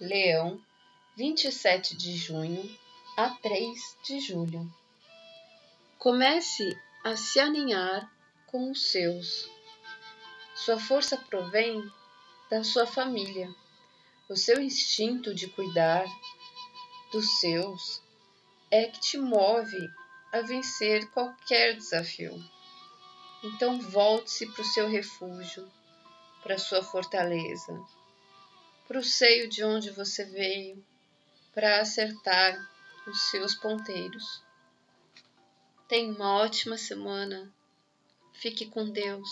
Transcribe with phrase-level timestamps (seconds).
[0.00, 0.60] Leão,
[1.16, 2.78] 27 de junho
[3.16, 4.72] a 3 de julho.
[5.98, 8.08] Comece a se aninhar
[8.46, 9.50] com os seus.
[10.54, 11.82] Sua força provém
[12.48, 13.52] da sua família.
[14.28, 16.06] O seu instinto de cuidar
[17.10, 18.00] dos seus
[18.70, 19.90] é que te move
[20.32, 22.40] a vencer qualquer desafio.
[23.42, 25.68] Então volte-se para o seu refúgio,
[26.40, 27.84] para a sua fortaleza,
[28.88, 30.82] para o seio de onde você veio,
[31.54, 32.58] para acertar
[33.06, 34.42] os seus ponteiros.
[35.86, 37.52] Tenha uma ótima semana.
[38.32, 39.28] Fique com Deus.